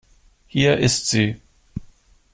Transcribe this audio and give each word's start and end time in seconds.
Hier 0.47 0.77
ist 0.79 1.05
sie. 1.11 1.39